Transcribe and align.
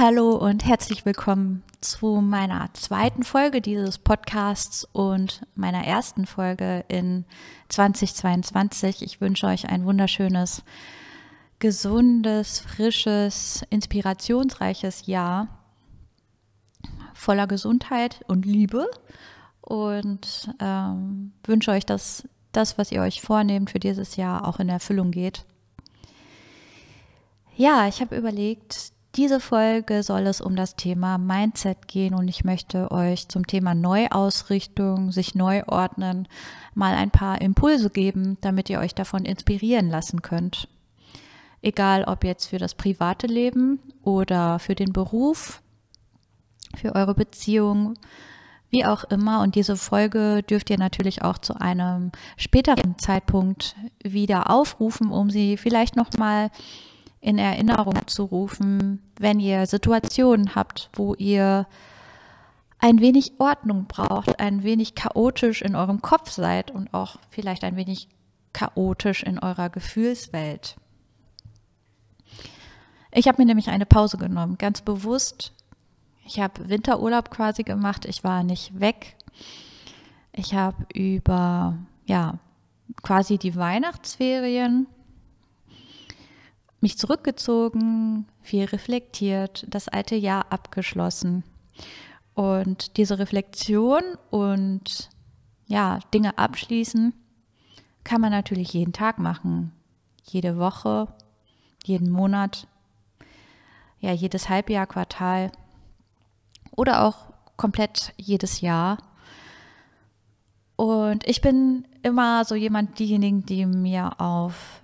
Hallo 0.00 0.36
und 0.36 0.64
herzlich 0.64 1.04
willkommen 1.04 1.64
zu 1.80 2.20
meiner 2.20 2.72
zweiten 2.74 3.24
Folge 3.24 3.60
dieses 3.60 3.98
Podcasts 3.98 4.86
und 4.92 5.44
meiner 5.56 5.84
ersten 5.84 6.24
Folge 6.24 6.84
in 6.86 7.24
2022. 7.68 9.02
Ich 9.02 9.20
wünsche 9.20 9.48
euch 9.48 9.68
ein 9.68 9.84
wunderschönes, 9.84 10.62
gesundes, 11.58 12.60
frisches, 12.60 13.64
inspirationsreiches 13.70 15.06
Jahr 15.06 15.48
voller 17.12 17.48
Gesundheit 17.48 18.20
und 18.28 18.46
Liebe 18.46 18.88
und 19.62 20.54
ähm, 20.60 21.32
wünsche 21.42 21.72
euch, 21.72 21.84
dass 21.84 22.22
das, 22.52 22.78
was 22.78 22.92
ihr 22.92 23.02
euch 23.02 23.20
vornehmt 23.20 23.70
für 23.70 23.80
dieses 23.80 24.14
Jahr, 24.14 24.46
auch 24.46 24.60
in 24.60 24.68
Erfüllung 24.68 25.10
geht. 25.10 25.44
Ja, 27.56 27.88
ich 27.88 28.00
habe 28.00 28.16
überlegt, 28.16 28.92
diese 29.18 29.40
Folge 29.40 30.04
soll 30.04 30.28
es 30.28 30.40
um 30.40 30.54
das 30.54 30.76
Thema 30.76 31.18
Mindset 31.18 31.88
gehen 31.88 32.14
und 32.14 32.28
ich 32.28 32.44
möchte 32.44 32.92
euch 32.92 33.28
zum 33.28 33.48
Thema 33.48 33.74
Neuausrichtung, 33.74 35.10
sich 35.10 35.34
neu 35.34 35.64
ordnen, 35.66 36.28
mal 36.74 36.94
ein 36.94 37.10
paar 37.10 37.40
Impulse 37.40 37.90
geben, 37.90 38.38
damit 38.42 38.70
ihr 38.70 38.78
euch 38.78 38.94
davon 38.94 39.24
inspirieren 39.24 39.90
lassen 39.90 40.22
könnt. 40.22 40.68
Egal 41.62 42.04
ob 42.04 42.22
jetzt 42.22 42.46
für 42.46 42.58
das 42.58 42.76
private 42.76 43.26
Leben 43.26 43.80
oder 44.04 44.60
für 44.60 44.76
den 44.76 44.92
Beruf, 44.92 45.62
für 46.76 46.94
eure 46.94 47.14
Beziehung, 47.14 47.94
wie 48.70 48.84
auch 48.84 49.02
immer. 49.02 49.40
Und 49.40 49.56
diese 49.56 49.76
Folge 49.76 50.44
dürft 50.48 50.70
ihr 50.70 50.78
natürlich 50.78 51.22
auch 51.22 51.38
zu 51.38 51.60
einem 51.60 52.12
späteren 52.36 52.98
Zeitpunkt 52.98 53.74
wieder 54.00 54.48
aufrufen, 54.48 55.10
um 55.10 55.28
sie 55.28 55.56
vielleicht 55.56 55.96
nochmal 55.96 56.50
in 57.20 57.38
Erinnerung 57.38 58.06
zu 58.06 58.24
rufen, 58.24 59.02
wenn 59.18 59.40
ihr 59.40 59.66
Situationen 59.66 60.54
habt, 60.54 60.90
wo 60.92 61.14
ihr 61.14 61.66
ein 62.78 63.00
wenig 63.00 63.32
Ordnung 63.38 63.86
braucht, 63.86 64.38
ein 64.38 64.62
wenig 64.62 64.94
chaotisch 64.94 65.62
in 65.62 65.74
eurem 65.74 66.00
Kopf 66.00 66.30
seid 66.30 66.70
und 66.70 66.94
auch 66.94 67.16
vielleicht 67.28 67.64
ein 67.64 67.76
wenig 67.76 68.08
chaotisch 68.52 69.22
in 69.22 69.38
eurer 69.38 69.68
Gefühlswelt. 69.68 70.76
Ich 73.10 73.26
habe 73.26 73.42
mir 73.42 73.46
nämlich 73.46 73.68
eine 73.68 73.86
Pause 73.86 74.16
genommen, 74.16 74.58
ganz 74.58 74.82
bewusst. 74.82 75.52
Ich 76.24 76.40
habe 76.40 76.68
Winterurlaub 76.68 77.30
quasi 77.30 77.62
gemacht. 77.62 78.04
Ich 78.04 78.22
war 78.22 78.42
nicht 78.44 78.78
weg. 78.78 79.16
Ich 80.32 80.54
habe 80.54 80.86
über 80.94 81.78
ja 82.06 82.38
quasi 83.02 83.38
die 83.38 83.56
Weihnachtsferien 83.56 84.86
mich 86.80 86.98
zurückgezogen, 86.98 88.26
viel 88.40 88.64
reflektiert, 88.64 89.66
das 89.68 89.88
alte 89.88 90.14
Jahr 90.14 90.46
abgeschlossen. 90.50 91.44
Und 92.34 92.96
diese 92.96 93.18
Reflexion 93.18 94.02
und 94.30 95.10
ja, 95.66 95.98
Dinge 96.14 96.38
abschließen 96.38 97.12
kann 98.04 98.20
man 98.20 98.30
natürlich 98.30 98.72
jeden 98.72 98.92
Tag 98.92 99.18
machen, 99.18 99.72
jede 100.22 100.56
Woche, 100.56 101.08
jeden 101.84 102.10
Monat, 102.10 102.66
ja, 104.00 104.12
jedes 104.12 104.48
Halbjahr, 104.48 104.86
Quartal 104.86 105.50
oder 106.76 107.04
auch 107.04 107.32
komplett 107.56 108.14
jedes 108.16 108.60
Jahr. 108.60 108.98
Und 110.76 111.26
ich 111.26 111.40
bin 111.40 111.86
immer 112.02 112.44
so 112.44 112.54
jemand, 112.54 113.00
diejenigen, 113.00 113.44
die 113.44 113.66
mir 113.66 114.20
auf 114.20 114.82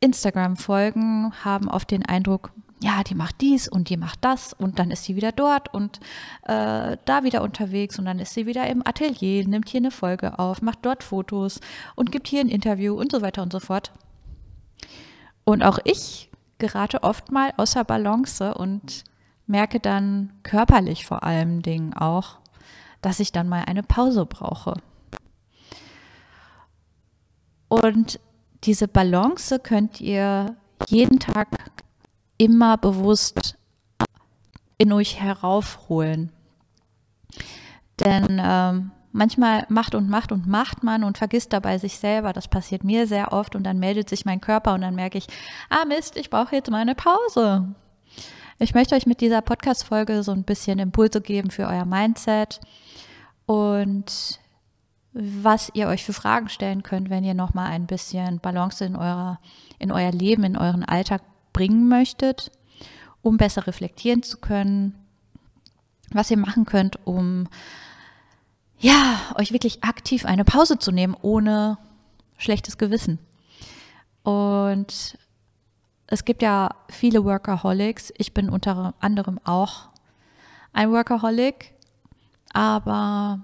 Instagram 0.00 0.56
folgen, 0.56 1.32
haben 1.44 1.68
oft 1.68 1.90
den 1.90 2.04
Eindruck, 2.04 2.52
ja, 2.82 3.02
die 3.02 3.14
macht 3.14 3.40
dies 3.40 3.68
und 3.68 3.88
die 3.88 3.96
macht 3.96 4.18
das 4.22 4.52
und 4.52 4.78
dann 4.78 4.90
ist 4.90 5.04
sie 5.04 5.16
wieder 5.16 5.32
dort 5.32 5.72
und 5.72 5.98
äh, 6.42 6.96
da 7.04 7.22
wieder 7.22 7.42
unterwegs 7.42 7.98
und 7.98 8.04
dann 8.04 8.18
ist 8.18 8.34
sie 8.34 8.46
wieder 8.46 8.66
im 8.68 8.86
Atelier, 8.86 9.46
nimmt 9.48 9.68
hier 9.68 9.80
eine 9.80 9.90
Folge 9.90 10.38
auf, 10.38 10.60
macht 10.60 10.80
dort 10.82 11.02
Fotos 11.02 11.60
und 11.94 12.12
gibt 12.12 12.28
hier 12.28 12.40
ein 12.40 12.48
Interview 12.48 12.94
und 12.94 13.10
so 13.10 13.22
weiter 13.22 13.42
und 13.42 13.52
so 13.52 13.60
fort. 13.60 13.92
Und 15.44 15.62
auch 15.62 15.78
ich 15.84 16.30
gerate 16.58 17.02
oft 17.02 17.32
mal 17.32 17.52
außer 17.56 17.84
Balance 17.84 18.54
und 18.54 19.04
merke 19.46 19.80
dann 19.80 20.32
körperlich 20.42 21.06
vor 21.06 21.22
allem 21.22 21.62
Dingen 21.62 21.94
auch, 21.94 22.38
dass 23.00 23.20
ich 23.20 23.32
dann 23.32 23.48
mal 23.48 23.64
eine 23.66 23.82
Pause 23.82 24.26
brauche. 24.26 24.74
Und 27.68 28.20
diese 28.64 28.88
Balance 28.88 29.58
könnt 29.58 30.00
ihr 30.00 30.56
jeden 30.88 31.18
Tag 31.18 31.48
immer 32.38 32.76
bewusst 32.76 33.56
in 34.78 34.92
euch 34.92 35.20
heraufholen. 35.20 36.32
Denn 38.00 38.40
ähm, 38.42 38.90
manchmal 39.12 39.64
macht 39.68 39.94
und 39.94 40.08
macht 40.08 40.32
und 40.32 40.46
macht 40.46 40.82
man 40.82 41.02
und 41.02 41.18
vergisst 41.18 41.52
dabei 41.52 41.78
sich 41.78 41.98
selber. 41.98 42.32
Das 42.32 42.48
passiert 42.48 42.84
mir 42.84 43.06
sehr 43.06 43.32
oft 43.32 43.56
und 43.56 43.64
dann 43.64 43.78
meldet 43.78 44.08
sich 44.08 44.24
mein 44.24 44.40
Körper 44.40 44.74
und 44.74 44.82
dann 44.82 44.94
merke 44.94 45.18
ich, 45.18 45.26
ah 45.70 45.84
Mist, 45.86 46.16
ich 46.16 46.30
brauche 46.30 46.54
jetzt 46.54 46.70
mal 46.70 46.82
eine 46.82 46.94
Pause. 46.94 47.74
Ich 48.58 48.74
möchte 48.74 48.94
euch 48.94 49.06
mit 49.06 49.20
dieser 49.20 49.42
Podcast-Folge 49.42 50.22
so 50.22 50.32
ein 50.32 50.44
bisschen 50.44 50.78
Impulse 50.78 51.20
geben 51.20 51.50
für 51.50 51.66
euer 51.66 51.84
Mindset 51.84 52.60
und 53.46 54.40
was 55.18 55.70
ihr 55.72 55.88
euch 55.88 56.04
für 56.04 56.12
Fragen 56.12 56.50
stellen 56.50 56.82
könnt, 56.82 57.08
wenn 57.08 57.24
ihr 57.24 57.32
nochmal 57.32 57.70
ein 57.70 57.86
bisschen 57.86 58.38
Balance 58.38 58.84
in, 58.84 58.96
eurer, 58.96 59.40
in 59.78 59.90
euer 59.90 60.12
Leben, 60.12 60.44
in 60.44 60.58
euren 60.58 60.84
Alltag 60.84 61.22
bringen 61.54 61.88
möchtet, 61.88 62.52
um 63.22 63.38
besser 63.38 63.66
reflektieren 63.66 64.22
zu 64.22 64.36
können, 64.36 64.94
was 66.10 66.30
ihr 66.30 66.36
machen 66.36 66.66
könnt, 66.66 67.06
um 67.06 67.48
ja, 68.78 69.18
euch 69.36 69.52
wirklich 69.52 69.82
aktiv 69.82 70.26
eine 70.26 70.44
Pause 70.44 70.78
zu 70.78 70.92
nehmen, 70.92 71.16
ohne 71.22 71.78
schlechtes 72.36 72.76
Gewissen. 72.76 73.18
Und 74.22 75.16
es 76.08 76.26
gibt 76.26 76.42
ja 76.42 76.74
viele 76.90 77.24
Workaholics. 77.24 78.12
Ich 78.18 78.34
bin 78.34 78.50
unter 78.50 78.92
anderem 79.00 79.40
auch 79.44 79.88
ein 80.74 80.90
Workaholic, 80.90 81.72
aber 82.52 83.40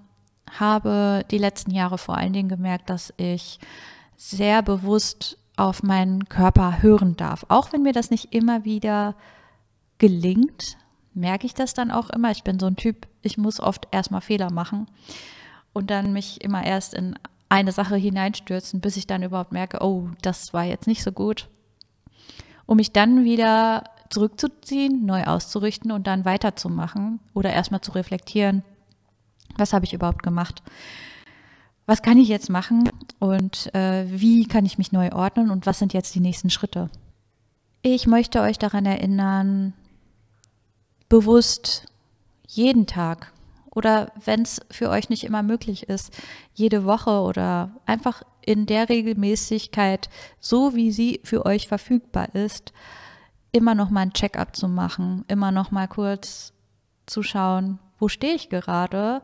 habe 0.59 1.25
die 1.31 1.39
letzten 1.39 1.71
Jahre 1.71 1.99
vor 1.99 2.17
allen 2.17 2.33
Dingen 2.33 2.49
gemerkt, 2.49 2.91
dass 2.91 3.13
ich 3.17 3.59
sehr 4.17 4.63
bewusst 4.63 5.39
auf 5.57 5.83
meinen 5.83 6.29
Körper 6.29 6.83
hören 6.83 7.17
darf. 7.17 7.45
Auch 7.49 7.73
wenn 7.73 7.83
mir 7.83 7.93
das 7.93 8.11
nicht 8.11 8.35
immer 8.35 8.65
wieder 8.65 9.15
gelingt, 9.99 10.77
merke 11.15 11.47
ich 11.47 11.55
das 11.55 11.75
dann 11.75 11.91
auch 11.91 12.11
immer. 12.11 12.31
Ich 12.31 12.43
bin 12.43 12.59
so 12.59 12.67
ein 12.67 12.77
Typ, 12.77 13.07
ich 13.23 13.39
muss 13.39 13.61
oft 13.61 13.89
erstmal 13.91 14.21
Fehler 14.21 14.53
machen 14.53 14.87
und 15.73 15.91
dann 15.91 16.13
mich 16.13 16.43
immer 16.43 16.65
erst 16.65 16.95
in 16.95 17.19
eine 17.49 17.73
Sache 17.73 17.97
hineinstürzen, 17.97 18.81
bis 18.81 18.97
ich 18.97 19.07
dann 19.07 19.23
überhaupt 19.23 19.53
merke, 19.53 19.83
oh, 19.83 20.09
das 20.23 20.55
war 20.55 20.65
jetzt 20.65 20.87
nicht 20.87 21.03
so 21.03 21.13
gut. 21.13 21.49
Um 22.65 22.77
mich 22.77 22.93
dann 22.93 23.25
wieder 23.25 23.85
zurückzuziehen, 24.09 25.05
neu 25.05 25.25
auszurichten 25.25 25.93
und 25.93 26.07
dann 26.07 26.25
weiterzumachen 26.25 27.21
oder 27.35 27.53
erstmal 27.53 27.81
zu 27.81 27.93
reflektieren, 27.93 28.63
was 29.57 29.73
habe 29.73 29.85
ich 29.85 29.93
überhaupt 29.93 30.23
gemacht? 30.23 30.63
Was 31.87 32.03
kann 32.03 32.19
ich 32.19 32.29
jetzt 32.29 32.49
machen 32.49 32.91
und 33.19 33.75
äh, 33.75 34.07
wie 34.09 34.47
kann 34.47 34.65
ich 34.65 34.79
mich 34.79 34.93
neu 34.93 35.11
ordnen 35.13 35.51
und 35.51 35.67
was 35.67 35.79
sind 35.79 35.93
jetzt 35.93 36.15
die 36.15 36.21
nächsten 36.21 36.51
Schritte? 36.51 36.91
Ich 37.83 38.07
möchte 38.07 38.41
euch 38.41 38.59
daran 38.59 38.87
erinnern, 38.87 39.75
bewusst 41.09 41.87
jeden 42.47 42.87
Tag 42.87 43.33
oder 43.75 44.13
wenn 44.25 44.43
es 44.43 44.61
für 44.71 44.91
euch 44.91 45.09
nicht 45.09 45.25
immer 45.25 45.43
möglich 45.43 45.89
ist, 45.89 46.17
jede 46.55 46.85
Woche 46.85 47.21
oder 47.23 47.71
einfach 47.87 48.23
in 48.45 48.67
der 48.67 48.89
Regelmäßigkeit, 48.89 50.09
so 50.41 50.75
wie 50.75 50.93
sie 50.93 51.21
für 51.25 51.47
euch 51.47 51.69
verfügbar 51.69 52.35
ist, 52.35 52.73
immer 53.51 53.75
noch 53.75 53.91
mal 53.91 54.01
ein 54.01 54.13
Check-up 54.13 54.55
zu 54.55 54.69
machen, 54.69 55.25
immer 55.29 55.53
noch 55.53 55.71
mal 55.71 55.89
kurz 55.89 56.53
zu 57.07 57.23
schauen, 57.23 57.79
wo 57.99 58.09
stehe 58.09 58.35
ich 58.35 58.49
gerade 58.49 59.23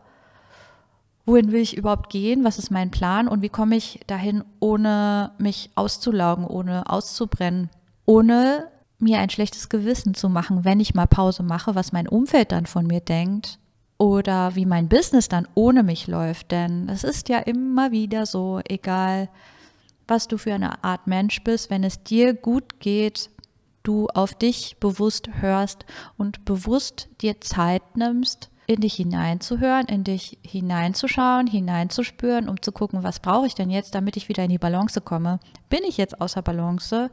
wohin 1.28 1.52
will 1.52 1.60
ich 1.60 1.76
überhaupt 1.76 2.08
gehen, 2.08 2.42
was 2.42 2.58
ist 2.58 2.70
mein 2.70 2.90
Plan? 2.90 3.28
Und 3.28 3.42
wie 3.42 3.50
komme 3.50 3.76
ich 3.76 4.00
dahin, 4.06 4.42
ohne 4.60 5.32
mich 5.36 5.70
auszulaugen, 5.74 6.46
ohne 6.46 6.88
auszubrennen, 6.90 7.68
ohne 8.06 8.68
mir 8.98 9.18
ein 9.18 9.28
schlechtes 9.28 9.68
Gewissen 9.68 10.14
zu 10.14 10.30
machen, 10.30 10.64
wenn 10.64 10.80
ich 10.80 10.94
mal 10.94 11.06
Pause 11.06 11.42
mache, 11.42 11.74
was 11.74 11.92
mein 11.92 12.08
Umfeld 12.08 12.50
dann 12.50 12.64
von 12.64 12.86
mir 12.86 13.00
denkt? 13.00 13.58
Oder 13.98 14.54
wie 14.54 14.64
mein 14.64 14.88
Business 14.88 15.28
dann 15.28 15.46
ohne 15.54 15.82
mich 15.82 16.06
läuft. 16.06 16.50
Denn 16.50 16.88
es 16.88 17.04
ist 17.04 17.28
ja 17.28 17.38
immer 17.38 17.90
wieder 17.90 18.24
so, 18.24 18.60
egal 18.66 19.28
was 20.06 20.28
du 20.28 20.38
für 20.38 20.54
eine 20.54 20.82
Art 20.82 21.06
Mensch 21.06 21.44
bist, 21.44 21.68
wenn 21.68 21.84
es 21.84 22.02
dir 22.04 22.32
gut 22.32 22.80
geht, 22.80 23.28
du 23.82 24.06
auf 24.08 24.32
dich 24.32 24.78
bewusst 24.80 25.28
hörst 25.40 25.84
und 26.16 26.46
bewusst 26.46 27.08
dir 27.20 27.40
Zeit 27.42 27.96
nimmst, 27.96 28.50
in 28.68 28.82
dich 28.82 28.94
hineinzuhören, 28.94 29.86
in 29.86 30.04
dich 30.04 30.38
hineinzuschauen, 30.42 31.46
hineinzuspüren, 31.46 32.50
um 32.50 32.60
zu 32.60 32.70
gucken, 32.70 33.02
was 33.02 33.18
brauche 33.18 33.46
ich 33.46 33.54
denn 33.54 33.70
jetzt, 33.70 33.94
damit 33.94 34.18
ich 34.18 34.28
wieder 34.28 34.44
in 34.44 34.50
die 34.50 34.58
Balance 34.58 35.00
komme? 35.00 35.40
Bin 35.70 35.80
ich 35.88 35.96
jetzt 35.96 36.20
außer 36.20 36.42
Balance? 36.42 37.10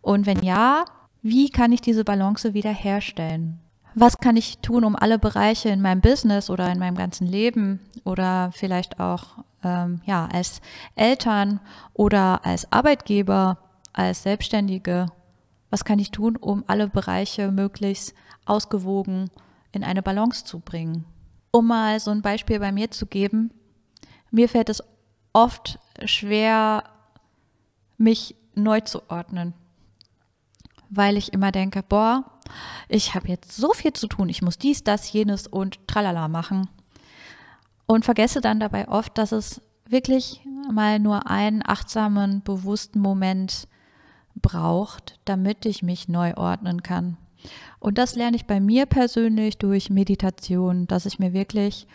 Und 0.00 0.24
wenn 0.24 0.42
ja, 0.42 0.86
wie 1.20 1.50
kann 1.50 1.72
ich 1.72 1.82
diese 1.82 2.04
Balance 2.04 2.54
wieder 2.54 2.72
herstellen? 2.72 3.60
Was 3.94 4.16
kann 4.18 4.38
ich 4.38 4.58
tun, 4.58 4.82
um 4.82 4.96
alle 4.96 5.18
Bereiche 5.18 5.68
in 5.68 5.82
meinem 5.82 6.00
Business 6.00 6.48
oder 6.48 6.72
in 6.72 6.78
meinem 6.78 6.96
ganzen 6.96 7.26
Leben 7.26 7.80
oder 8.04 8.50
vielleicht 8.52 8.98
auch 8.98 9.44
ähm, 9.62 10.00
ja, 10.06 10.26
als 10.32 10.62
Eltern 10.96 11.60
oder 11.92 12.46
als 12.46 12.72
Arbeitgeber, 12.72 13.58
als 13.92 14.22
Selbstständige, 14.22 15.06
was 15.68 15.84
kann 15.84 15.98
ich 15.98 16.12
tun, 16.12 16.36
um 16.36 16.64
alle 16.66 16.88
Bereiche 16.88 17.52
möglichst 17.52 18.14
ausgewogen 18.46 19.30
in 19.74 19.84
eine 19.84 20.02
Balance 20.02 20.44
zu 20.44 20.60
bringen? 20.60 21.04
Um 21.50 21.68
mal 21.68 22.00
so 22.00 22.10
ein 22.10 22.22
Beispiel 22.22 22.58
bei 22.58 22.72
mir 22.72 22.90
zu 22.90 23.06
geben, 23.06 23.50
mir 24.30 24.48
fällt 24.48 24.68
es 24.68 24.82
oft 25.32 25.78
schwer, 26.04 26.84
mich 27.96 28.34
neu 28.54 28.80
zu 28.80 29.08
ordnen, 29.10 29.54
weil 30.90 31.16
ich 31.16 31.32
immer 31.32 31.52
denke, 31.52 31.82
boah, 31.82 32.24
ich 32.88 33.14
habe 33.14 33.28
jetzt 33.28 33.56
so 33.56 33.72
viel 33.72 33.92
zu 33.92 34.06
tun, 34.06 34.28
ich 34.28 34.42
muss 34.42 34.58
dies, 34.58 34.84
das, 34.84 35.12
jenes 35.12 35.46
und 35.46 35.86
tralala 35.86 36.28
machen 36.28 36.68
und 37.86 38.04
vergesse 38.04 38.40
dann 38.40 38.60
dabei 38.60 38.88
oft, 38.88 39.16
dass 39.18 39.32
es 39.32 39.60
wirklich 39.86 40.40
mal 40.72 40.98
nur 40.98 41.28
einen 41.30 41.62
achtsamen, 41.64 42.42
bewussten 42.42 43.00
Moment 43.00 43.68
braucht, 44.34 45.18
damit 45.24 45.66
ich 45.66 45.82
mich 45.82 46.08
neu 46.08 46.34
ordnen 46.34 46.82
kann. 46.82 47.16
Und 47.78 47.98
das 47.98 48.16
lerne 48.16 48.36
ich 48.36 48.46
bei 48.46 48.60
mir 48.60 48.86
persönlich 48.86 49.58
durch 49.58 49.90
Meditation, 49.90 50.86
dass 50.86 51.06
ich 51.06 51.18
mir 51.18 51.32
wirklich, 51.32 51.86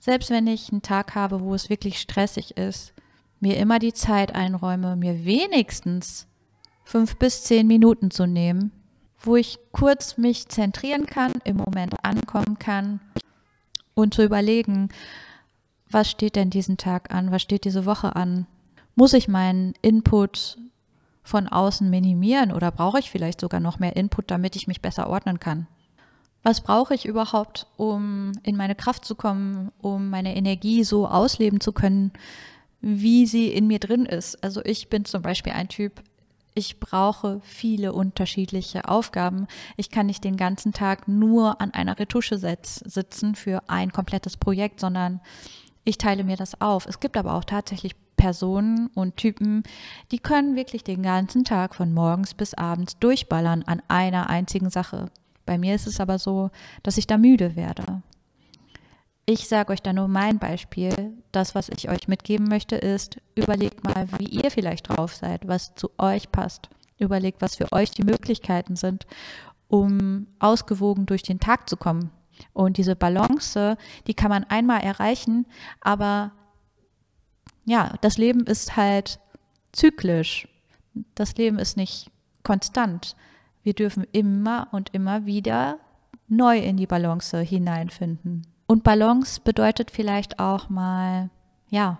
selbst 0.00 0.30
wenn 0.30 0.46
ich 0.46 0.70
einen 0.70 0.82
Tag 0.82 1.14
habe, 1.14 1.40
wo 1.40 1.54
es 1.54 1.70
wirklich 1.70 2.00
stressig 2.00 2.56
ist, 2.56 2.92
mir 3.40 3.56
immer 3.56 3.78
die 3.78 3.92
Zeit 3.92 4.34
einräume, 4.34 4.96
mir 4.96 5.24
wenigstens 5.24 6.26
fünf 6.84 7.16
bis 7.16 7.44
zehn 7.44 7.66
Minuten 7.66 8.10
zu 8.10 8.26
nehmen, 8.26 8.72
wo 9.18 9.36
ich 9.36 9.58
kurz 9.72 10.16
mich 10.16 10.48
zentrieren 10.48 11.06
kann, 11.06 11.32
im 11.44 11.56
Moment 11.56 12.04
ankommen 12.04 12.58
kann 12.58 13.00
und 13.94 14.14
zu 14.14 14.22
überlegen, 14.22 14.88
was 15.90 16.10
steht 16.10 16.36
denn 16.36 16.50
diesen 16.50 16.76
Tag 16.76 17.12
an, 17.12 17.30
was 17.30 17.42
steht 17.42 17.64
diese 17.64 17.84
Woche 17.84 18.16
an? 18.16 18.46
Muss 18.94 19.12
ich 19.12 19.28
meinen 19.28 19.74
Input 19.82 20.58
von 21.30 21.46
außen 21.46 21.88
minimieren 21.88 22.52
oder 22.52 22.72
brauche 22.72 22.98
ich 22.98 23.08
vielleicht 23.08 23.40
sogar 23.40 23.60
noch 23.60 23.78
mehr 23.78 23.94
Input, 23.94 24.32
damit 24.32 24.56
ich 24.56 24.66
mich 24.66 24.82
besser 24.82 25.08
ordnen 25.08 25.38
kann? 25.38 25.68
Was 26.42 26.60
brauche 26.60 26.92
ich 26.92 27.06
überhaupt, 27.06 27.68
um 27.76 28.32
in 28.42 28.56
meine 28.56 28.74
Kraft 28.74 29.04
zu 29.04 29.14
kommen, 29.14 29.70
um 29.78 30.10
meine 30.10 30.34
Energie 30.34 30.82
so 30.82 31.06
ausleben 31.06 31.60
zu 31.60 31.72
können, 31.72 32.12
wie 32.80 33.26
sie 33.26 33.48
in 33.48 33.68
mir 33.68 33.78
drin 33.78 34.06
ist? 34.06 34.42
Also 34.42 34.60
ich 34.64 34.88
bin 34.88 35.04
zum 35.04 35.22
Beispiel 35.22 35.52
ein 35.52 35.68
Typ, 35.68 36.02
ich 36.54 36.80
brauche 36.80 37.40
viele 37.44 37.92
unterschiedliche 37.92 38.88
Aufgaben. 38.88 39.46
Ich 39.76 39.90
kann 39.90 40.06
nicht 40.06 40.24
den 40.24 40.36
ganzen 40.36 40.72
Tag 40.72 41.06
nur 41.06 41.60
an 41.60 41.70
einer 41.70 41.98
Retusche 42.00 42.38
sitzen 42.38 43.36
für 43.36 43.62
ein 43.68 43.92
komplettes 43.92 44.36
Projekt, 44.36 44.80
sondern 44.80 45.20
ich 45.84 45.96
teile 45.96 46.24
mir 46.24 46.36
das 46.36 46.60
auf. 46.60 46.86
Es 46.86 46.98
gibt 46.98 47.16
aber 47.16 47.34
auch 47.34 47.44
tatsächlich 47.44 47.94
Personen 48.20 48.88
und 48.88 49.16
Typen, 49.16 49.62
die 50.12 50.18
können 50.18 50.54
wirklich 50.54 50.84
den 50.84 51.02
ganzen 51.02 51.42
Tag 51.42 51.74
von 51.74 51.94
morgens 51.94 52.34
bis 52.34 52.52
abends 52.52 52.98
durchballern 52.98 53.62
an 53.62 53.80
einer 53.88 54.28
einzigen 54.28 54.68
Sache. 54.68 55.06
Bei 55.46 55.56
mir 55.56 55.74
ist 55.74 55.86
es 55.86 56.00
aber 56.00 56.18
so, 56.18 56.50
dass 56.82 56.98
ich 56.98 57.06
da 57.06 57.16
müde 57.16 57.56
werde. 57.56 58.02
Ich 59.24 59.48
sage 59.48 59.72
euch 59.72 59.80
da 59.80 59.94
nur 59.94 60.06
mein 60.06 60.38
Beispiel. 60.38 61.14
Das, 61.32 61.54
was 61.54 61.70
ich 61.70 61.88
euch 61.88 62.08
mitgeben 62.08 62.46
möchte, 62.46 62.76
ist, 62.76 63.16
überlegt 63.34 63.84
mal, 63.84 64.06
wie 64.18 64.26
ihr 64.26 64.50
vielleicht 64.50 64.90
drauf 64.90 65.14
seid, 65.14 65.48
was 65.48 65.74
zu 65.74 65.88
euch 65.96 66.30
passt. 66.30 66.68
Überlegt, 66.98 67.40
was 67.40 67.56
für 67.56 67.72
euch 67.72 67.90
die 67.90 68.04
Möglichkeiten 68.04 68.76
sind, 68.76 69.06
um 69.66 70.26
ausgewogen 70.40 71.06
durch 71.06 71.22
den 71.22 71.40
Tag 71.40 71.70
zu 71.70 71.78
kommen. 71.78 72.10
Und 72.52 72.76
diese 72.76 72.96
Balance, 72.96 73.78
die 74.06 74.14
kann 74.14 74.28
man 74.28 74.44
einmal 74.44 74.82
erreichen, 74.82 75.46
aber 75.80 76.32
ja, 77.64 77.94
das 78.00 78.18
Leben 78.18 78.46
ist 78.46 78.76
halt 78.76 79.18
zyklisch. 79.72 80.48
Das 81.14 81.36
Leben 81.36 81.58
ist 81.58 81.76
nicht 81.76 82.10
konstant. 82.42 83.16
Wir 83.62 83.74
dürfen 83.74 84.06
immer 84.12 84.68
und 84.72 84.92
immer 84.94 85.26
wieder 85.26 85.78
neu 86.28 86.58
in 86.58 86.76
die 86.76 86.86
Balance 86.86 87.38
hineinfinden. 87.38 88.46
Und 88.66 88.84
Balance 88.84 89.40
bedeutet 89.42 89.90
vielleicht 89.90 90.38
auch 90.38 90.68
mal, 90.68 91.30
ja, 91.68 91.98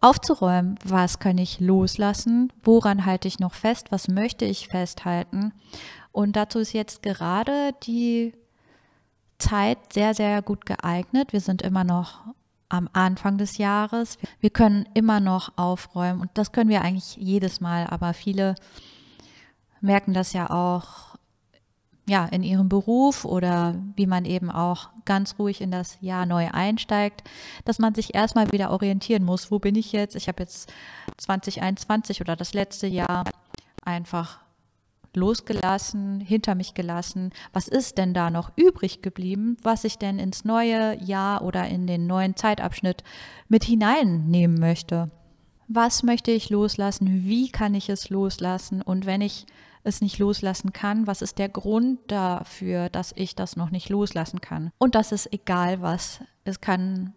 aufzuräumen, 0.00 0.78
was 0.84 1.18
kann 1.18 1.38
ich 1.38 1.60
loslassen, 1.60 2.52
woran 2.62 3.04
halte 3.04 3.28
ich 3.28 3.38
noch 3.38 3.54
fest, 3.54 3.90
was 3.90 4.08
möchte 4.08 4.44
ich 4.44 4.68
festhalten. 4.68 5.52
Und 6.12 6.36
dazu 6.36 6.58
ist 6.58 6.72
jetzt 6.72 7.02
gerade 7.02 7.72
die 7.84 8.34
Zeit 9.38 9.92
sehr, 9.92 10.14
sehr 10.14 10.42
gut 10.42 10.66
geeignet. 10.66 11.32
Wir 11.32 11.40
sind 11.40 11.62
immer 11.62 11.84
noch 11.84 12.20
am 12.70 12.88
Anfang 12.94 13.36
des 13.36 13.58
Jahres. 13.58 14.16
Wir 14.40 14.50
können 14.50 14.88
immer 14.94 15.20
noch 15.20 15.58
aufräumen 15.58 16.22
und 16.22 16.30
das 16.34 16.52
können 16.52 16.70
wir 16.70 16.82
eigentlich 16.82 17.16
jedes 17.16 17.60
Mal, 17.60 17.86
aber 17.86 18.14
viele 18.14 18.54
merken 19.82 20.14
das 20.14 20.32
ja 20.32 20.48
auch 20.48 21.10
ja, 22.08 22.24
in 22.26 22.42
ihrem 22.42 22.68
Beruf 22.68 23.24
oder 23.24 23.76
wie 23.94 24.06
man 24.06 24.24
eben 24.24 24.50
auch 24.50 24.88
ganz 25.04 25.36
ruhig 25.38 25.60
in 25.60 25.70
das 25.70 25.98
Jahr 26.00 26.26
neu 26.26 26.48
einsteigt, 26.50 27.22
dass 27.64 27.78
man 27.78 27.94
sich 27.94 28.14
erstmal 28.14 28.50
wieder 28.50 28.70
orientieren 28.70 29.24
muss. 29.24 29.50
Wo 29.50 29.58
bin 29.60 29.76
ich 29.76 29.92
jetzt? 29.92 30.16
Ich 30.16 30.26
habe 30.26 30.42
jetzt 30.42 30.72
2021 31.18 32.20
oder 32.20 32.34
das 32.34 32.52
letzte 32.52 32.88
Jahr 32.88 33.24
einfach 33.84 34.40
losgelassen, 35.16 36.20
hinter 36.20 36.54
mich 36.54 36.74
gelassen. 36.74 37.30
Was 37.52 37.68
ist 37.68 37.98
denn 37.98 38.14
da 38.14 38.30
noch 38.30 38.52
übrig 38.56 39.02
geblieben, 39.02 39.56
was 39.62 39.84
ich 39.84 39.98
denn 39.98 40.18
ins 40.18 40.44
neue 40.44 41.02
Jahr 41.02 41.42
oder 41.42 41.66
in 41.66 41.86
den 41.86 42.06
neuen 42.06 42.36
Zeitabschnitt 42.36 43.02
mit 43.48 43.64
hineinnehmen 43.64 44.58
möchte? 44.58 45.10
Was 45.68 46.02
möchte 46.02 46.30
ich 46.30 46.50
loslassen? 46.50 47.24
Wie 47.24 47.50
kann 47.50 47.74
ich 47.74 47.88
es 47.88 48.10
loslassen? 48.10 48.82
Und 48.82 49.06
wenn 49.06 49.20
ich 49.20 49.46
es 49.82 50.00
nicht 50.00 50.18
loslassen 50.18 50.72
kann, 50.72 51.06
was 51.06 51.22
ist 51.22 51.38
der 51.38 51.48
Grund 51.48 52.00
dafür, 52.08 52.88
dass 52.88 53.12
ich 53.16 53.34
das 53.34 53.56
noch 53.56 53.70
nicht 53.70 53.88
loslassen 53.88 54.40
kann? 54.40 54.72
Und 54.78 54.94
das 54.94 55.12
ist 55.12 55.32
egal 55.32 55.80
was. 55.80 56.20
Es 56.44 56.60
kann 56.60 57.14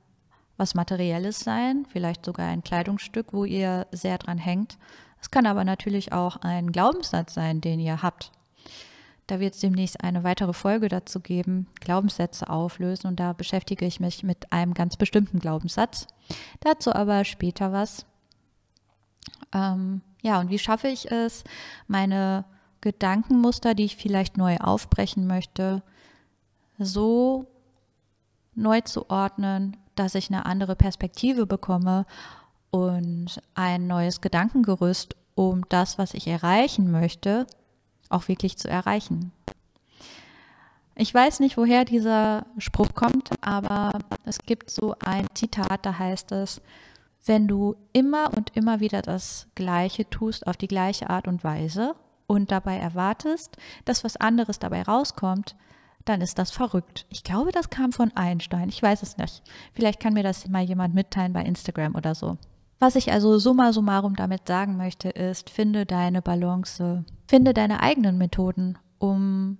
was 0.57 0.75
Materielles 0.75 1.39
sein, 1.39 1.86
vielleicht 1.89 2.25
sogar 2.25 2.48
ein 2.48 2.63
Kleidungsstück, 2.63 3.34
wo 3.34 3.44
ihr 3.44 3.88
sehr 3.92 4.18
dran 4.18 4.38
hängt. 4.38 4.78
Es 5.24 5.31
kann 5.31 5.46
aber 5.46 5.64
natürlich 5.64 6.12
auch 6.12 6.36
ein 6.42 6.74
Glaubenssatz 6.74 7.34
sein, 7.34 7.62
den 7.62 7.80
ihr 7.80 8.04
habt. 8.04 8.34
Da 9.25 9.40
wird 9.40 9.54
es 9.54 9.62
demnächst 9.62 10.04
eine 10.04 10.25
weitere 10.25 10.52
Folge 10.52 10.90
dazu 10.90 11.22
geben, 11.22 11.68
Glaubenssätze 11.80 12.50
auflösen 12.50 13.08
und 13.08 13.22
da 13.22 13.32
beschäftige 13.32 13.86
ich 13.86 14.01
mich 14.01 14.24
mit 14.24 14.51
einem 14.51 14.74
ganz 14.74 14.98
bestimmten 14.98 15.39
Glaubenssatz. 15.39 16.08
Dazu 16.60 16.94
aber 16.94 17.24
später 17.24 17.72
was. 17.72 18.06
Ähm, 19.53 20.01
ja, 20.24 20.42
und 20.42 20.50
wie 20.50 20.60
schaffe 20.60 20.89
ich 20.89 21.10
es, 21.10 21.46
meine 21.88 22.44
Gedankenmuster, 22.82 23.75
die 23.75 23.86
ich 23.86 23.96
vielleicht 23.96 24.36
neu 24.36 24.58
aufbrechen 24.58 25.25
möchte, 25.25 25.84
so 26.77 27.48
neu 28.56 28.82
zu 28.82 29.10
ordnen, 29.10 29.77
dass 29.96 30.15
ich 30.15 30.30
eine 30.30 30.46
andere 30.46 30.75
Perspektive 30.75 31.46
bekomme 31.46 32.06
und 32.74 33.39
ein 33.53 33.86
neues 33.86 34.20
Gedankengerüst, 34.20 35.15
um 35.36 35.63
das, 35.70 36.00
was 36.00 36.15
ich 36.15 36.27
erreichen 36.27 36.92
möchte, 36.92 37.46
auch 38.10 38.27
wirklich 38.27 38.58
zu 38.58 38.68
erreichen. 38.68 39.32
Ich 40.96 41.13
weiß 41.13 41.39
nicht, 41.39 41.56
woher 41.56 41.86
dieser 41.86 42.48
Spruch 42.58 42.96
kommt, 42.96 43.30
aber 43.42 44.00
es 44.25 44.39
gibt 44.39 44.72
so 44.72 44.96
ein 45.06 45.27
Zitat, 45.36 45.86
da 45.86 46.00
heißt 46.00 46.32
es, 46.32 46.62
wenn 47.24 47.48
du 47.48 47.75
immer 47.94 48.36
und 48.36 48.56
immer 48.56 48.80
wieder 48.80 49.03
das 49.03 49.48
Gleiche 49.53 50.10
tust 50.10 50.48
auf 50.48 50.58
die 50.58 50.68
gleiche 50.68 51.12
Art 51.12 51.27
und 51.27 51.44
Weise 51.44 51.94
und 52.25 52.51
dabei 52.51 52.77
erwartest, 52.77 53.56
dass 53.86 54.03
was 54.03 54.18
anderes 54.18 54.58
dabei 54.58 54.82
rauskommt, 54.82 55.56
dann 56.06 56.22
ist 56.22 56.39
das 56.39 56.50
verrückt. 56.50 57.06
Ich 57.10 57.24
glaube, 57.24 57.51
das 57.51 57.70
kam 57.70 57.92
von 57.92 58.12
Einstein. 58.15 58.70
Ich 58.70 58.82
weiß 58.82 59.03
es 59.03 59.18
nicht. 59.18 59.44
Vielleicht 59.74 60.00
kann 60.00 60.13
mir 60.13 60.24
das 60.24 60.48
mal 60.48 60.63
jemand 60.63 60.96
mitteilen 60.96 61.34
bei 61.34 61.44
Instagram 61.44 61.94
oder 61.94 62.15
so. 62.15 62.38
Was 62.84 62.98
ich 62.98 63.13
also 63.13 63.40
summa 63.40 63.72
summarum 63.72 64.18
damit 64.18 64.46
sagen 64.46 64.75
möchte, 64.75 65.08
ist, 65.08 65.50
finde 65.50 65.86
deine 65.86 66.22
Balance, 66.22 67.06
finde 67.30 67.54
deine 67.54 67.80
eigenen 67.80 68.18
Methoden, 68.18 68.78
um 69.00 69.58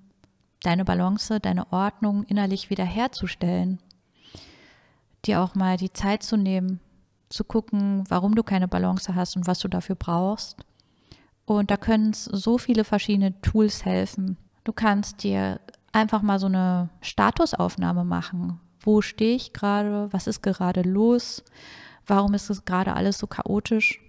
deine 0.62 0.84
Balance, 0.84 1.40
deine 1.40 1.72
Ordnung 1.72 2.24
innerlich 2.24 2.70
wiederherzustellen. 2.70 3.80
Dir 5.24 5.40
auch 5.40 5.56
mal 5.56 5.78
die 5.78 5.94
Zeit 5.94 6.22
zu 6.24 6.36
nehmen, 6.36 6.82
zu 7.30 7.46
gucken, 7.46 8.04
warum 8.10 8.36
du 8.36 8.44
keine 8.44 8.68
Balance 8.68 9.16
hast 9.16 9.38
und 9.38 9.48
was 9.48 9.60
du 9.60 9.70
dafür 9.70 9.96
brauchst. 9.96 10.66
Und 11.46 11.72
da 11.72 11.78
können 11.78 12.12
so 12.12 12.58
viele 12.58 12.84
verschiedene 12.84 13.40
Tools 13.40 13.86
helfen. 13.86 14.36
Du 14.66 14.74
kannst 14.74 15.24
dir 15.24 15.62
einfach 15.94 16.24
mal 16.24 16.40
so 16.40 16.48
eine 16.48 16.90
Statusaufnahme 17.00 18.04
machen. 18.04 18.60
Wo 18.82 19.00
stehe 19.02 19.38
ich 19.38 19.54
gerade? 19.54 20.12
Was 20.12 20.28
ist 20.28 20.44
gerade 20.44 20.82
los? 20.82 21.42
Warum 22.06 22.34
ist 22.34 22.50
es 22.50 22.66
gerade 22.66 22.94
alles 22.94 23.18
so 23.18 23.28
chaotisch? 23.28 24.00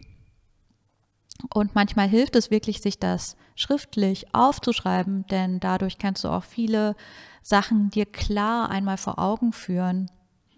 Und 1.52 1.74
manchmal 1.74 2.08
hilft 2.08 2.36
es 2.36 2.50
wirklich, 2.50 2.80
sich 2.80 2.98
das 2.98 3.36
schriftlich 3.54 4.34
aufzuschreiben, 4.34 5.26
denn 5.26 5.60
dadurch 5.60 5.98
kannst 5.98 6.24
du 6.24 6.28
auch 6.28 6.44
viele 6.44 6.96
Sachen 7.42 7.90
dir 7.90 8.06
klar 8.06 8.70
einmal 8.70 8.96
vor 8.96 9.18
Augen 9.18 9.52
führen. 9.52 10.10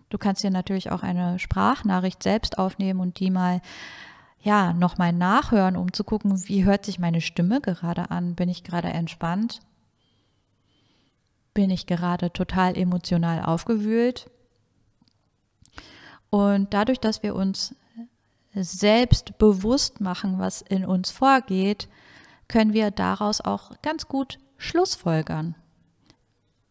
Du 0.08 0.18
kannst 0.18 0.44
dir 0.44 0.50
natürlich 0.50 0.92
auch 0.92 1.02
eine 1.02 1.38
Sprachnachricht 1.38 2.22
selbst 2.22 2.58
aufnehmen 2.58 3.00
und 3.00 3.18
die 3.18 3.30
mal 3.30 3.60
ja, 4.40 4.72
nochmal 4.72 5.12
nachhören, 5.12 5.76
um 5.76 5.92
zu 5.92 6.04
gucken, 6.04 6.46
wie 6.46 6.64
hört 6.64 6.84
sich 6.84 7.00
meine 7.00 7.20
Stimme 7.20 7.60
gerade 7.60 8.12
an? 8.12 8.36
Bin 8.36 8.48
ich 8.48 8.62
gerade 8.62 8.88
entspannt? 8.88 9.58
Bin 11.52 11.68
ich 11.68 11.86
gerade 11.86 12.32
total 12.32 12.76
emotional 12.76 13.44
aufgewühlt? 13.44 14.30
Und 16.36 16.74
dadurch, 16.74 17.00
dass 17.00 17.22
wir 17.22 17.34
uns 17.34 17.74
selbst 18.52 19.38
bewusst 19.38 20.02
machen, 20.02 20.38
was 20.38 20.60
in 20.60 20.84
uns 20.84 21.10
vorgeht, 21.10 21.88
können 22.46 22.74
wir 22.74 22.90
daraus 22.90 23.40
auch 23.40 23.70
ganz 23.80 24.06
gut 24.06 24.38
Schlussfolgern. 24.58 25.54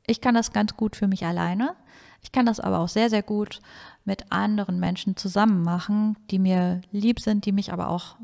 Ich 0.06 0.22
kann 0.22 0.36
das 0.36 0.54
ganz 0.54 0.78
gut 0.78 0.96
für 0.96 1.08
mich 1.08 1.26
alleine. 1.26 1.76
Ich 2.22 2.32
kann 2.32 2.46
das 2.46 2.60
aber 2.60 2.78
auch 2.78 2.90
sehr, 2.90 3.10
sehr 3.10 3.24
gut 3.24 3.60
mit 4.04 4.32
anderen 4.32 4.80
Menschen 4.80 5.18
zusammen 5.18 5.64
machen, 5.64 6.16
die 6.30 6.38
mir 6.38 6.82
lieb 6.92 7.20
sind, 7.20 7.48
die 7.48 7.52
mich 7.52 7.74
aber 7.74 7.90
auch 7.90 8.18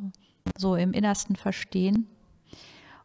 so 0.56 0.76
im 0.76 0.94
Innersten 0.94 1.36
verstehen. 1.36 2.08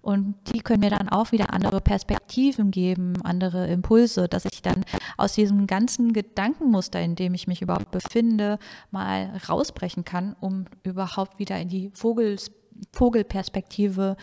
Und 0.07 0.37
die 0.53 0.61
können 0.61 0.83
mir 0.83 0.91
dann 0.91 1.09
auch 1.09 1.33
wieder 1.33 1.53
andere 1.53 1.81
Perspektiven 1.81 2.71
geben, 2.71 3.15
andere 3.25 3.67
Impulse, 3.67 4.29
dass 4.29 4.45
ich 4.45 4.63
dann 4.63 4.85
aus 5.17 5.33
diesem 5.33 5.67
ganzen 5.67 6.13
Gedankenmuster, 6.13 7.01
in 7.01 7.17
dem 7.17 7.35
ich 7.35 7.49
mich 7.49 7.61
überhaupt 7.61 7.91
befinde, 7.91 8.61
mal 8.93 9.33
rausbrechen 9.49 10.05
kann, 10.05 10.37
um 10.39 10.67
überhaupt 10.85 11.41
wieder 11.41 11.59
in 11.59 11.69
die 11.69 11.91
Vogels, 11.93 12.53
Vogelperspektive 12.93 14.17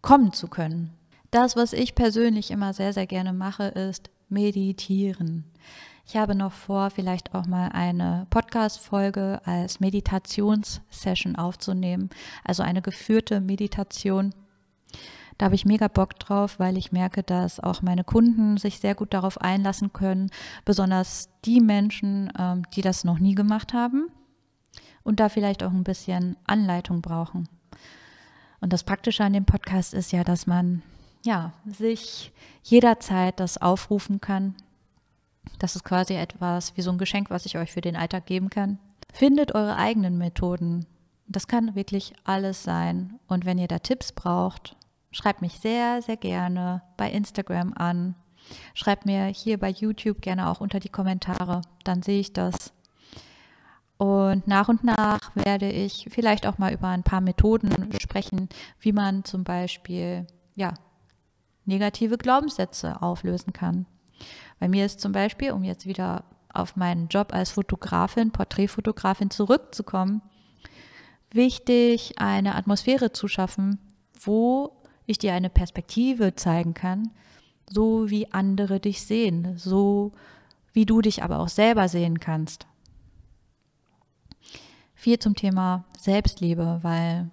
kommen 0.00 0.32
zu 0.32 0.48
können. 0.48 0.94
Das, 1.30 1.56
was 1.56 1.74
ich 1.74 1.94
persönlich 1.94 2.50
immer 2.50 2.72
sehr, 2.72 2.94
sehr 2.94 3.06
gerne 3.06 3.34
mache, 3.34 3.64
ist 3.64 4.08
meditieren. 4.30 5.44
Ich 6.06 6.16
habe 6.16 6.34
noch 6.34 6.52
vor, 6.52 6.88
vielleicht 6.88 7.34
auch 7.34 7.44
mal 7.44 7.68
eine 7.68 8.26
Podcast-Folge 8.30 9.42
als 9.44 9.78
Meditationssession 9.78 11.36
aufzunehmen, 11.36 12.08
also 12.44 12.62
eine 12.62 12.80
geführte 12.80 13.42
Meditation 13.42 14.32
da 15.38 15.46
habe 15.46 15.54
ich 15.54 15.64
mega 15.64 15.88
Bock 15.88 16.18
drauf, 16.18 16.58
weil 16.58 16.76
ich 16.76 16.92
merke, 16.92 17.22
dass 17.22 17.58
auch 17.58 17.82
meine 17.82 18.04
Kunden 18.04 18.58
sich 18.58 18.78
sehr 18.78 18.94
gut 18.94 19.12
darauf 19.12 19.40
einlassen 19.40 19.92
können, 19.92 20.30
besonders 20.64 21.30
die 21.44 21.60
Menschen, 21.60 22.32
ähm, 22.38 22.62
die 22.74 22.82
das 22.82 23.04
noch 23.04 23.18
nie 23.18 23.34
gemacht 23.34 23.72
haben 23.72 24.06
und 25.02 25.20
da 25.20 25.28
vielleicht 25.28 25.62
auch 25.62 25.72
ein 25.72 25.84
bisschen 25.84 26.36
Anleitung 26.46 27.02
brauchen. 27.02 27.48
Und 28.60 28.72
das 28.72 28.84
Praktische 28.84 29.24
an 29.24 29.32
dem 29.32 29.44
Podcast 29.44 29.94
ist 29.94 30.12
ja, 30.12 30.22
dass 30.22 30.46
man 30.46 30.82
ja 31.24 31.52
sich 31.66 32.32
jederzeit 32.62 33.40
das 33.40 33.58
aufrufen 33.58 34.20
kann. 34.20 34.54
Das 35.58 35.74
ist 35.74 35.84
quasi 35.84 36.14
etwas 36.14 36.76
wie 36.76 36.82
so 36.82 36.92
ein 36.92 36.98
Geschenk, 36.98 37.30
was 37.30 37.46
ich 37.46 37.58
euch 37.58 37.72
für 37.72 37.80
den 37.80 37.96
Alltag 37.96 38.26
geben 38.26 38.50
kann. 38.50 38.78
Findet 39.12 39.54
eure 39.54 39.76
eigenen 39.76 40.18
Methoden. 40.18 40.86
Das 41.26 41.48
kann 41.48 41.74
wirklich 41.74 42.14
alles 42.24 42.62
sein. 42.62 43.18
Und 43.26 43.44
wenn 43.44 43.58
ihr 43.58 43.68
da 43.68 43.80
Tipps 43.80 44.12
braucht, 44.12 44.76
Schreibt 45.12 45.42
mich 45.42 45.60
sehr, 45.60 46.02
sehr 46.02 46.16
gerne 46.16 46.82
bei 46.96 47.10
Instagram 47.10 47.74
an. 47.74 48.14
Schreibt 48.74 49.06
mir 49.06 49.26
hier 49.26 49.58
bei 49.58 49.70
YouTube 49.70 50.20
gerne 50.20 50.50
auch 50.50 50.60
unter 50.60 50.80
die 50.80 50.88
Kommentare, 50.88 51.62
dann 51.84 52.02
sehe 52.02 52.20
ich 52.20 52.32
das. 52.32 52.72
Und 53.98 54.48
nach 54.48 54.68
und 54.68 54.82
nach 54.82 55.20
werde 55.34 55.70
ich 55.70 56.08
vielleicht 56.10 56.46
auch 56.46 56.58
mal 56.58 56.72
über 56.72 56.88
ein 56.88 57.04
paar 57.04 57.20
Methoden 57.20 57.88
sprechen, 58.00 58.48
wie 58.80 58.92
man 58.92 59.24
zum 59.24 59.44
Beispiel 59.44 60.26
ja, 60.56 60.74
negative 61.66 62.18
Glaubenssätze 62.18 63.00
auflösen 63.00 63.52
kann. 63.52 63.86
Bei 64.58 64.66
mir 64.66 64.86
ist 64.86 65.00
zum 65.00 65.12
Beispiel, 65.12 65.52
um 65.52 65.62
jetzt 65.62 65.86
wieder 65.86 66.24
auf 66.52 66.74
meinen 66.74 67.08
Job 67.08 67.32
als 67.32 67.50
Fotografin, 67.50 68.32
Porträtfotografin 68.32 69.30
zurückzukommen, 69.30 70.22
wichtig, 71.30 72.18
eine 72.18 72.56
Atmosphäre 72.56 73.12
zu 73.12 73.28
schaffen, 73.28 73.78
wo 74.20 74.81
ich 75.06 75.18
dir 75.18 75.34
eine 75.34 75.50
Perspektive 75.50 76.34
zeigen 76.34 76.74
kann, 76.74 77.10
so 77.68 78.10
wie 78.10 78.32
andere 78.32 78.80
dich 78.80 79.02
sehen, 79.02 79.56
so 79.56 80.12
wie 80.72 80.86
du 80.86 81.00
dich 81.00 81.22
aber 81.22 81.40
auch 81.40 81.48
selber 81.48 81.88
sehen 81.88 82.20
kannst. 82.20 82.66
Viel 84.94 85.18
zum 85.18 85.34
Thema 85.34 85.84
Selbstliebe, 85.98 86.78
weil 86.82 87.30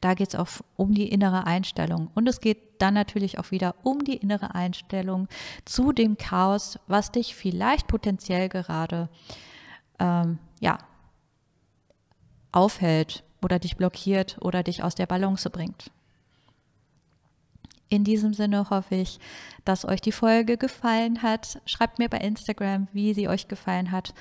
da 0.00 0.14
geht 0.14 0.30
es 0.30 0.34
auch 0.34 0.48
um 0.76 0.94
die 0.94 1.08
innere 1.08 1.46
Einstellung. 1.46 2.10
Und 2.14 2.26
es 2.28 2.40
geht 2.40 2.80
dann 2.80 2.94
natürlich 2.94 3.38
auch 3.38 3.50
wieder 3.50 3.74
um 3.82 4.02
die 4.04 4.16
innere 4.16 4.54
Einstellung 4.54 5.28
zu 5.66 5.92
dem 5.92 6.16
Chaos, 6.16 6.78
was 6.86 7.12
dich 7.12 7.34
vielleicht 7.34 7.86
potenziell 7.86 8.48
gerade 8.48 9.10
ähm, 9.98 10.38
ja, 10.60 10.78
aufhält 12.52 13.22
oder 13.42 13.58
dich 13.58 13.76
blockiert 13.76 14.38
oder 14.40 14.62
dich 14.62 14.82
aus 14.82 14.94
der 14.94 15.06
Balance 15.06 15.50
bringt. 15.50 15.90
In 17.90 18.04
diesem 18.04 18.32
Sinne 18.32 18.70
hoffe 18.70 18.94
ich, 18.94 19.18
dass 19.64 19.84
euch 19.84 20.00
die 20.00 20.12
Folge 20.12 20.56
gefallen 20.56 21.22
hat. 21.22 21.60
Schreibt 21.66 21.98
mir 21.98 22.08
bei 22.08 22.18
Instagram, 22.18 22.86
wie 22.92 23.12
sie 23.12 23.28
euch 23.28 23.48
gefallen 23.48 23.90
hat. 23.90 24.14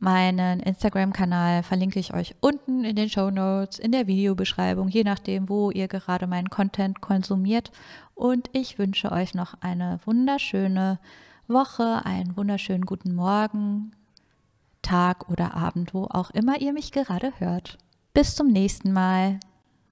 Meinen 0.00 0.60
Instagram-Kanal 0.60 1.64
verlinke 1.64 1.98
ich 1.98 2.14
euch 2.14 2.34
unten 2.40 2.84
in 2.84 2.96
den 2.96 3.10
Show 3.10 3.30
Notes, 3.30 3.78
in 3.78 3.92
der 3.92 4.06
Videobeschreibung, 4.06 4.88
je 4.88 5.04
nachdem, 5.04 5.48
wo 5.48 5.70
ihr 5.70 5.86
gerade 5.86 6.26
meinen 6.26 6.50
Content 6.50 7.00
konsumiert. 7.00 7.72
Und 8.14 8.48
ich 8.52 8.78
wünsche 8.78 9.12
euch 9.12 9.34
noch 9.34 9.54
eine 9.60 10.00
wunderschöne 10.06 10.98
Woche, 11.46 12.02
einen 12.04 12.36
wunderschönen 12.36 12.86
guten 12.86 13.14
Morgen, 13.14 13.92
Tag 14.82 15.28
oder 15.28 15.54
Abend, 15.54 15.92
wo 15.92 16.04
auch 16.04 16.30
immer 16.30 16.60
ihr 16.60 16.72
mich 16.72 16.92
gerade 16.92 17.32
hört. 17.38 17.76
Bis 18.14 18.34
zum 18.34 18.48
nächsten 18.48 18.92
Mal. 18.92 19.40